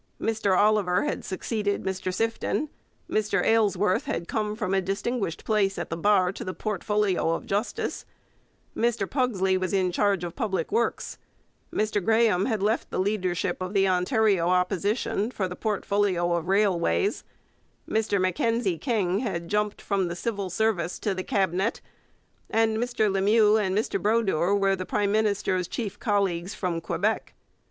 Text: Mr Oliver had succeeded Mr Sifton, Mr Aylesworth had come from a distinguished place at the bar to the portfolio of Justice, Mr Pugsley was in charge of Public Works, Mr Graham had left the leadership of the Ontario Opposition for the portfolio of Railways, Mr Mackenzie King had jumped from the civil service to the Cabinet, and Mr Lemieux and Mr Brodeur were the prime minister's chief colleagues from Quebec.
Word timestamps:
Mr 0.19 0.57
Oliver 0.57 1.03
had 1.03 1.23
succeeded 1.23 1.83
Mr 1.83 2.11
Sifton, 2.11 2.69
Mr 3.07 3.45
Aylesworth 3.45 4.05
had 4.05 4.27
come 4.27 4.55
from 4.55 4.73
a 4.73 4.81
distinguished 4.81 5.45
place 5.45 5.77
at 5.77 5.91
the 5.91 5.95
bar 5.95 6.31
to 6.31 6.43
the 6.43 6.55
portfolio 6.55 7.33
of 7.35 7.45
Justice, 7.45 8.03
Mr 8.75 9.07
Pugsley 9.07 9.59
was 9.59 9.73
in 9.73 9.91
charge 9.91 10.23
of 10.23 10.35
Public 10.35 10.71
Works, 10.71 11.19
Mr 11.71 12.03
Graham 12.03 12.47
had 12.47 12.63
left 12.63 12.89
the 12.89 12.97
leadership 12.97 13.61
of 13.61 13.75
the 13.75 13.87
Ontario 13.87 14.47
Opposition 14.49 15.29
for 15.29 15.47
the 15.47 15.55
portfolio 15.55 16.33
of 16.33 16.47
Railways, 16.47 17.23
Mr 17.87 18.19
Mackenzie 18.19 18.79
King 18.79 19.19
had 19.19 19.47
jumped 19.49 19.79
from 19.83 20.07
the 20.07 20.15
civil 20.15 20.49
service 20.49 20.97
to 20.97 21.13
the 21.13 21.23
Cabinet, 21.23 21.79
and 22.49 22.77
Mr 22.79 23.07
Lemieux 23.07 23.57
and 23.57 23.77
Mr 23.77 24.01
Brodeur 24.01 24.55
were 24.55 24.75
the 24.75 24.83
prime 24.83 25.11
minister's 25.11 25.67
chief 25.67 25.99
colleagues 25.99 26.55
from 26.55 26.81
Quebec. 26.81 27.35